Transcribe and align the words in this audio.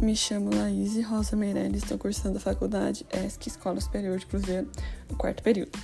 Me 0.00 0.16
chamo 0.16 0.48
Laís 0.54 0.96
Rosa 1.04 1.36
Meirelles, 1.36 1.82
estou 1.82 1.98
cursando 1.98 2.38
a 2.38 2.40
faculdade 2.40 3.04
ESC 3.12 3.48
Escola 3.48 3.78
Superior 3.78 4.18
de 4.18 4.24
Cruzeiro, 4.24 4.66
no 5.10 5.14
quarto 5.14 5.42
período. 5.42 5.78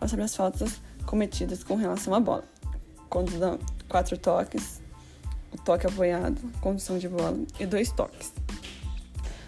Falo 0.00 0.08
sobre 0.08 0.24
as 0.24 0.34
faltas 0.34 0.80
cometidas 1.06 1.62
com 1.62 1.76
relação 1.76 2.12
à 2.12 2.18
bola. 2.18 2.42
Condução, 3.08 3.60
quatro 3.88 4.18
toques, 4.18 4.82
o 5.52 5.56
toque 5.58 5.86
apoiado, 5.86 6.40
condução 6.60 6.98
de 6.98 7.08
bola 7.08 7.38
e 7.60 7.64
dois 7.64 7.92
toques. 7.92 8.32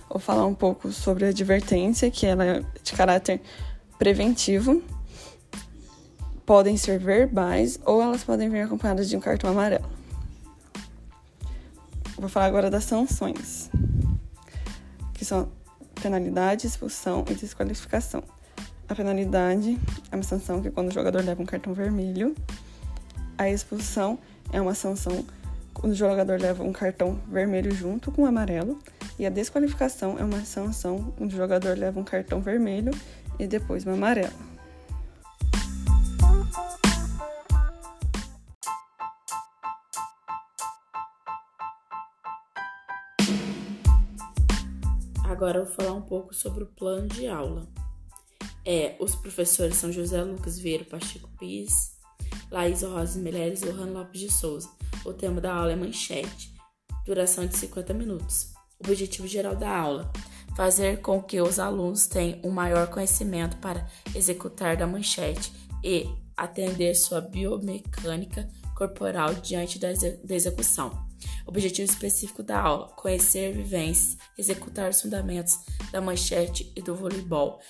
Vou 0.08 0.20
falar 0.20 0.46
um 0.46 0.54
pouco 0.54 0.92
sobre 0.92 1.24
a 1.24 1.30
advertência, 1.30 2.08
que 2.08 2.24
ela 2.24 2.44
é 2.44 2.62
de 2.84 2.92
caráter 2.92 3.40
preventivo. 3.98 4.80
Podem 6.46 6.76
ser 6.76 7.00
verbais 7.00 7.80
ou 7.84 8.00
elas 8.00 8.22
podem 8.22 8.48
vir 8.48 8.60
acompanhadas 8.60 9.08
de 9.08 9.16
um 9.16 9.20
cartão 9.20 9.50
amarelo. 9.50 9.90
Vou 12.16 12.28
falar 12.28 12.46
agora 12.46 12.70
das 12.70 12.84
sanções, 12.84 13.68
que 15.24 15.28
são 15.28 15.48
penalidade, 16.02 16.66
expulsão 16.66 17.24
e 17.30 17.34
desqualificação. 17.34 18.22
A 18.86 18.94
penalidade 18.94 19.78
é 20.12 20.14
uma 20.14 20.22
sanção 20.22 20.60
que 20.60 20.68
é 20.68 20.70
quando 20.70 20.90
o 20.90 20.92
jogador 20.92 21.24
leva 21.24 21.42
um 21.42 21.46
cartão 21.46 21.72
vermelho. 21.72 22.34
A 23.38 23.48
expulsão 23.48 24.18
é 24.52 24.60
uma 24.60 24.74
sanção 24.74 25.24
quando 25.72 25.92
o 25.92 25.96
jogador 25.96 26.38
leva 26.38 26.62
um 26.62 26.72
cartão 26.72 27.18
vermelho 27.26 27.74
junto 27.74 28.12
com 28.12 28.22
o 28.22 28.26
amarelo. 28.26 28.78
E 29.18 29.24
a 29.24 29.30
desqualificação 29.30 30.18
é 30.18 30.24
uma 30.24 30.44
sanção 30.44 31.14
quando 31.16 31.32
o 31.32 31.36
jogador 31.36 31.78
leva 31.78 31.98
um 31.98 32.04
cartão 32.04 32.42
vermelho 32.42 32.92
e 33.38 33.46
depois 33.46 33.86
um 33.86 33.94
amarelo. 33.94 34.53
Agora 45.34 45.58
eu 45.58 45.64
vou 45.64 45.74
falar 45.74 45.92
um 45.94 46.00
pouco 46.00 46.32
sobre 46.32 46.62
o 46.62 46.66
plano 46.68 47.08
de 47.08 47.26
aula. 47.26 47.66
É, 48.64 48.94
os 49.00 49.16
professores 49.16 49.76
são 49.76 49.90
José 49.90 50.22
Lucas 50.22 50.60
Vieira 50.60 50.84
Pacheco 50.84 51.28
Pires, 51.36 51.96
Laís 52.52 52.82
Rosa 52.82 53.18
Meireles 53.18 53.62
e 53.62 53.66
Johan 53.66 53.90
Lopes 53.90 54.20
de 54.20 54.30
Souza. 54.30 54.70
O 55.04 55.12
tema 55.12 55.40
da 55.40 55.52
aula 55.52 55.72
é 55.72 55.76
manchete, 55.76 56.54
duração 57.04 57.44
de 57.46 57.56
50 57.56 57.92
minutos. 57.92 58.52
O 58.78 58.86
objetivo 58.86 59.26
geral 59.26 59.56
da 59.56 59.76
aula: 59.76 60.12
fazer 60.56 61.00
com 61.00 61.20
que 61.20 61.40
os 61.40 61.58
alunos 61.58 62.06
tenham 62.06 62.38
um 62.44 62.52
maior 62.52 62.86
conhecimento 62.86 63.56
para 63.56 63.88
executar 64.14 64.76
da 64.76 64.86
manchete 64.86 65.52
e 65.82 66.06
atender 66.36 66.94
sua 66.94 67.20
biomecânica 67.20 68.48
corporal 68.76 69.34
diante 69.34 69.80
da, 69.80 69.90
execução. 70.30 70.92
Objetivo 71.46 71.90
específico 71.90 72.42
da 72.42 72.60
aula: 72.60 72.88
conhecer 72.96 73.52
vivências, 73.52 74.16
executar 74.36 74.90
os 74.90 75.00
fundamentos 75.00 75.58
da 75.92 76.00
manchete 76.00 76.72
e 76.76 76.82
do 76.82 76.94
voleibol, 76.94 77.60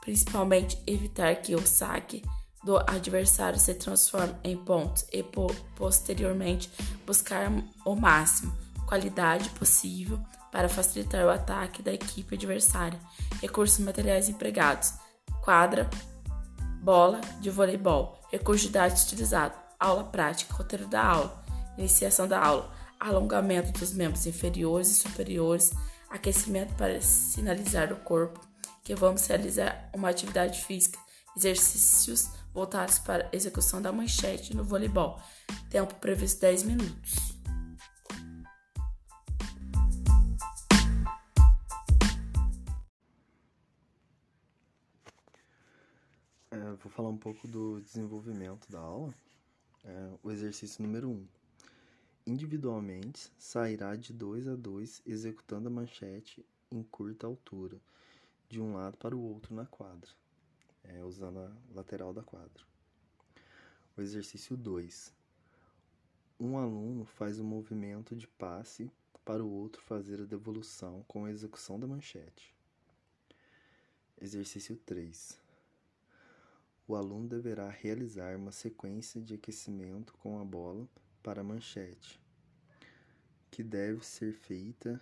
principalmente 0.00 0.82
evitar 0.86 1.36
que 1.36 1.54
o 1.54 1.66
saque 1.66 2.22
do 2.64 2.76
adversário 2.78 3.58
se 3.58 3.74
transforme 3.74 4.34
em 4.44 4.56
pontos 4.56 5.06
e 5.12 5.24
posteriormente 5.76 6.70
buscar 7.06 7.50
o 7.84 7.96
máximo 7.96 8.54
qualidade 8.86 9.48
possível 9.50 10.20
para 10.50 10.68
facilitar 10.68 11.24
o 11.24 11.30
ataque 11.30 11.80
da 11.80 11.92
equipe 11.92 12.34
adversária. 12.34 12.98
Recursos 13.40 13.78
materiais 13.78 14.28
empregados: 14.28 14.94
quadra, 15.42 15.88
bola 16.82 17.20
de 17.40 17.50
voleibol, 17.50 18.18
recurso 18.32 18.66
didático 18.66 19.06
utilizado, 19.06 19.54
aula 19.78 20.04
prática, 20.04 20.52
roteiro 20.54 20.88
da 20.88 21.04
aula, 21.04 21.44
iniciação 21.78 22.26
da 22.26 22.44
aula, 22.44 22.70
alongamento 23.00 23.72
dos 23.78 23.94
membros 23.94 24.26
inferiores 24.26 24.90
e 24.90 24.94
superiores, 24.94 25.72
aquecimento 26.10 26.74
para 26.74 27.00
sinalizar 27.00 27.92
o 27.92 27.96
corpo 27.96 28.38
que 28.84 28.94
vamos 28.94 29.26
realizar 29.26 29.90
uma 29.94 30.10
atividade 30.10 30.62
física, 30.64 30.98
exercícios 31.34 32.28
voltados 32.52 32.98
para 32.98 33.28
execução 33.32 33.80
da 33.80 33.90
manchete 33.90 34.54
no 34.54 34.64
voleibol. 34.64 35.18
Tempo 35.70 35.94
previsto 35.94 36.40
10 36.42 36.64
minutos. 36.64 37.14
É, 46.50 46.58
vou 46.82 46.90
falar 46.90 47.08
um 47.08 47.16
pouco 47.16 47.46
do 47.46 47.80
desenvolvimento 47.80 48.70
da 48.70 48.80
aula. 48.80 49.14
É, 49.84 50.10
o 50.22 50.30
exercício 50.30 50.82
número 50.82 51.08
1. 51.08 51.12
Um. 51.12 51.39
Individualmente, 52.30 53.28
sairá 53.36 53.96
de 53.96 54.12
2 54.12 54.46
a 54.46 54.54
2 54.54 55.02
executando 55.04 55.66
a 55.66 55.70
manchete 55.70 56.46
em 56.70 56.80
curta 56.80 57.26
altura, 57.26 57.76
de 58.48 58.60
um 58.60 58.74
lado 58.74 58.96
para 58.98 59.16
o 59.16 59.20
outro 59.20 59.52
na 59.52 59.66
quadra, 59.66 60.08
é, 60.84 61.02
usando 61.02 61.40
a 61.40 61.52
lateral 61.74 62.14
da 62.14 62.22
quadra. 62.22 62.62
O 63.96 64.00
exercício 64.00 64.56
2. 64.56 65.12
Um 66.38 66.56
aluno 66.56 67.04
faz 67.04 67.40
o 67.40 67.42
um 67.42 67.46
movimento 67.46 68.14
de 68.14 68.28
passe 68.28 68.88
para 69.24 69.42
o 69.42 69.50
outro 69.50 69.82
fazer 69.82 70.20
a 70.20 70.24
devolução 70.24 71.04
com 71.08 71.24
a 71.24 71.32
execução 71.32 71.80
da 71.80 71.86
manchete. 71.88 72.54
Exercício 74.20 74.76
3. 74.86 75.36
O 76.86 76.94
aluno 76.94 77.26
deverá 77.26 77.68
realizar 77.68 78.36
uma 78.36 78.52
sequência 78.52 79.20
de 79.20 79.34
aquecimento 79.34 80.14
com 80.22 80.40
a 80.40 80.44
bola 80.44 80.88
para 81.22 81.40
a 81.40 81.44
manchete, 81.44 82.20
que 83.50 83.62
deve 83.62 84.04
ser 84.04 84.32
feita 84.32 85.00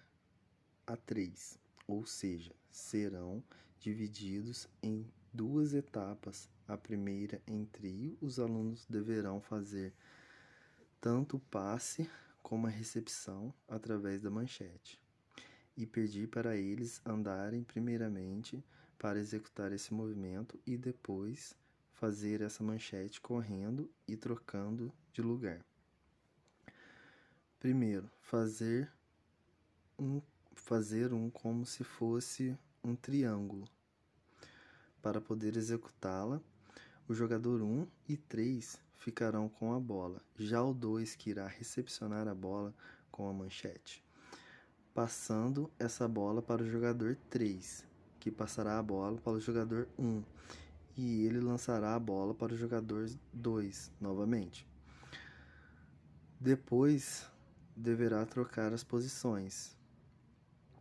a 0.86 0.96
três 0.96 1.58
ou 1.88 2.04
seja, 2.04 2.54
serão 2.70 3.42
divididos 3.80 4.68
em 4.82 5.10
duas 5.32 5.72
etapas. 5.72 6.50
A 6.68 6.76
primeira 6.76 7.40
em 7.46 7.64
trio, 7.64 8.18
os 8.20 8.38
alunos 8.38 8.84
deverão 8.84 9.40
fazer 9.40 9.94
tanto 11.00 11.38
o 11.38 11.40
passe 11.40 12.08
como 12.42 12.66
a 12.66 12.70
recepção 12.70 13.54
através 13.66 14.20
da 14.20 14.30
manchete 14.30 15.00
e 15.74 15.86
pedir 15.86 16.28
para 16.28 16.56
eles 16.56 17.00
andarem 17.06 17.64
primeiramente 17.64 18.62
para 18.98 19.18
executar 19.18 19.72
esse 19.72 19.94
movimento 19.94 20.60
e 20.66 20.76
depois 20.76 21.56
fazer 21.94 22.42
essa 22.42 22.62
manchete 22.62 23.20
correndo 23.20 23.90
e 24.06 24.14
trocando 24.16 24.92
de 25.12 25.22
lugar. 25.22 25.64
Primeiro, 27.58 28.08
fazer 28.20 28.88
um 29.98 30.22
fazer 30.54 31.12
um 31.12 31.28
como 31.28 31.66
se 31.66 31.82
fosse 31.82 32.56
um 32.84 32.94
triângulo. 32.94 33.66
Para 35.02 35.20
poder 35.20 35.56
executá-la, 35.56 36.40
o 37.08 37.14
jogador 37.14 37.62
1 37.62 37.86
e 38.08 38.16
3 38.16 38.78
ficarão 38.98 39.48
com 39.48 39.72
a 39.72 39.80
bola, 39.80 40.20
já 40.36 40.62
o 40.62 40.74
2 40.74 41.16
que 41.16 41.30
irá 41.30 41.46
recepcionar 41.48 42.28
a 42.28 42.34
bola 42.34 42.74
com 43.10 43.28
a 43.28 43.32
manchete, 43.32 44.04
passando 44.94 45.70
essa 45.78 46.06
bola 46.06 46.42
para 46.42 46.62
o 46.62 46.68
jogador 46.68 47.16
3, 47.30 47.84
que 48.20 48.30
passará 48.30 48.78
a 48.78 48.82
bola 48.82 49.18
para 49.20 49.32
o 49.32 49.40
jogador 49.40 49.88
1, 49.98 50.22
e 50.96 51.24
ele 51.24 51.40
lançará 51.40 51.94
a 51.94 51.98
bola 51.98 52.34
para 52.34 52.52
o 52.52 52.56
jogador 52.56 53.08
2 53.32 53.90
novamente. 54.00 54.66
Depois 56.40 57.26
deverá 57.78 58.26
trocar 58.26 58.72
as 58.72 58.82
posições, 58.82 59.78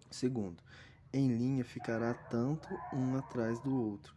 Segundo, 0.09 0.63
em 1.12 1.28
linha 1.28 1.63
ficará 1.63 2.13
tanto 2.13 2.68
um 2.94 3.18
atrás 3.18 3.59
do 3.59 3.75
outro. 3.75 4.16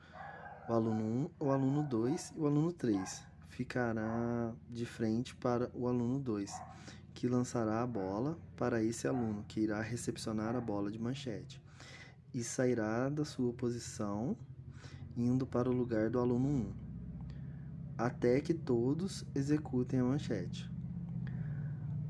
O 0.69 0.73
aluno 0.73 1.31
1, 1.41 1.47
o 1.47 1.51
aluno 1.51 1.83
2 1.83 2.35
e 2.37 2.41
o 2.41 2.47
aluno 2.47 2.73
3 2.73 3.23
ficará 3.49 4.53
de 4.69 4.87
frente 4.87 5.35
para 5.35 5.71
o 5.75 5.89
aluno 5.89 6.21
2, 6.21 6.53
que 7.13 7.27
lançará 7.27 7.83
a 7.83 7.87
bola 7.87 8.39
para 8.57 8.83
esse 8.83 9.09
aluno, 9.09 9.45
que 9.49 9.61
irá 9.61 9.83
recepcionar 9.83 10.55
a 10.55 10.61
bola 10.61 10.91
de 10.91 10.99
manchete, 10.99 11.61
e 12.33 12.45
sairá 12.45 13.09
da 13.09 13.25
sua 13.25 13.53
posição 13.53 14.37
indo 15.17 15.45
para 15.45 15.69
o 15.69 15.73
lugar 15.73 16.09
do 16.09 16.21
aluno 16.21 16.49
1, 16.49 16.73
até 17.99 18.41
que 18.41 18.55
todos 18.55 19.27
executem 19.35 19.99
a 19.99 20.05
manchete 20.05 20.71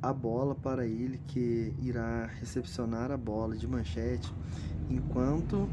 a 0.03 0.13
bola 0.13 0.55
para 0.55 0.87
ele 0.87 1.19
que 1.29 1.75
irá 1.83 2.25
recepcionar 2.27 3.11
a 3.11 3.17
bola 3.17 3.57
de 3.57 3.67
manchete. 3.67 4.33
Enquanto 4.89 5.69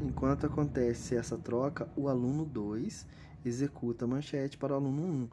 enquanto 0.00 0.46
acontece 0.46 1.16
essa 1.16 1.36
troca 1.36 1.88
o 1.96 2.08
aluno 2.08 2.44
2 2.44 3.06
executa 3.44 4.04
a 4.04 4.08
manchete 4.08 4.56
para 4.56 4.72
o 4.72 4.76
aluno 4.76 5.02
1 5.02 5.28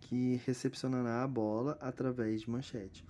que 0.00 0.40
recepcionará 0.46 1.22
a 1.22 1.28
bola 1.28 1.76
através 1.82 2.40
de 2.40 2.50
manchete 2.50 3.04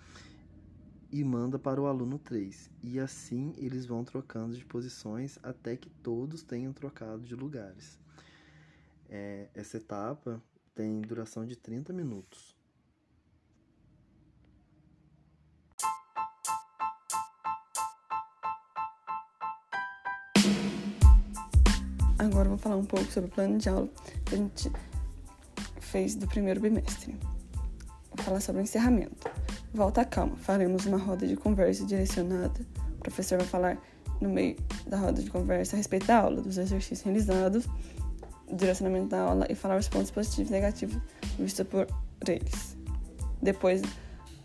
e 1.12 1.22
manda 1.22 1.60
para 1.60 1.80
o 1.80 1.86
aluno 1.86 2.18
3 2.18 2.70
e 2.82 2.98
assim 2.98 3.52
eles 3.56 3.86
vão 3.86 4.02
trocando 4.04 4.56
de 4.56 4.64
posições 4.64 5.38
até 5.44 5.76
que 5.76 5.88
todos 5.88 6.42
tenham 6.42 6.72
trocado 6.72 7.22
de 7.22 7.36
lugares. 7.36 8.00
É, 9.08 9.48
essa 9.54 9.76
etapa 9.76 10.42
tem 10.74 11.00
duração 11.00 11.46
de 11.46 11.54
30 11.54 11.92
minutos 11.92 12.55
Agora 22.18 22.48
vou 22.48 22.56
falar 22.56 22.76
um 22.76 22.84
pouco 22.84 23.10
sobre 23.12 23.28
o 23.28 23.32
plano 23.32 23.58
de 23.58 23.68
aula 23.68 23.88
que 24.24 24.34
a 24.34 24.38
gente 24.38 24.72
fez 25.80 26.14
do 26.14 26.26
primeiro 26.26 26.60
bimestre. 26.60 27.14
Vou 28.14 28.24
falar 28.24 28.40
sobre 28.40 28.62
o 28.62 28.64
encerramento. 28.64 29.30
Volta 29.74 30.00
à 30.00 30.04
calma, 30.04 30.36
faremos 30.36 30.86
uma 30.86 30.96
roda 30.96 31.26
de 31.26 31.36
conversa 31.36 31.84
direcionada. 31.84 32.58
O 32.98 33.00
professor 33.00 33.38
vai 33.38 33.46
falar 33.46 33.78
no 34.20 34.30
meio 34.30 34.56
da 34.86 34.96
roda 34.96 35.22
de 35.22 35.30
conversa 35.30 35.76
a 35.76 35.78
respeito 35.78 36.06
da 36.06 36.18
aula, 36.18 36.40
dos 36.40 36.56
exercícios 36.56 37.02
realizados, 37.02 37.66
do 38.48 38.56
direcionamento 38.56 39.08
da 39.08 39.20
aula 39.20 39.46
e 39.50 39.54
falar 39.54 39.78
os 39.78 39.88
pontos 39.88 40.10
positivos 40.10 40.50
e 40.50 40.54
negativos 40.54 40.98
vistos 41.38 41.66
por 41.66 41.86
eles. 42.26 42.76
Depois, 43.42 43.82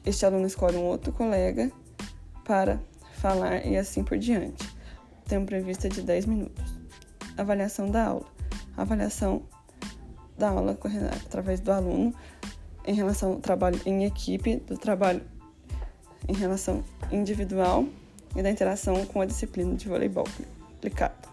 este 0.06 0.26
aluno 0.26 0.46
escolhe 0.46 0.76
um 0.76 0.84
outro 0.84 1.14
colega 1.14 1.72
para 2.44 2.82
falar 3.14 3.66
e 3.66 3.78
assim 3.78 4.04
por 4.04 4.18
diante. 4.18 4.70
Tempo 5.26 5.46
previsto 5.46 5.88
de 5.88 6.02
10 6.02 6.26
minutos. 6.26 6.71
Avaliação 7.38 7.90
da 7.90 8.06
aula. 8.06 8.26
Avaliação 8.78 9.44
da 10.38 10.50
aula 10.50 10.78
através 11.26 11.60
do 11.60 11.72
aluno 11.72 12.14
em 12.86 12.94
relação 12.94 13.34
ao 13.34 13.40
trabalho 13.40 13.80
em 13.86 14.06
equipe, 14.06 14.58
do 14.58 14.78
trabalho 14.78 15.22
em 16.28 16.34
relação 16.34 16.84
individual 17.12 17.86
e 18.36 18.42
da 18.42 18.50
interação 18.50 19.06
com 19.06 19.22
a 19.22 19.26
disciplina 19.26 19.76
de 19.76 19.88
voleibol 19.88 20.26
aplicado. 20.78 21.31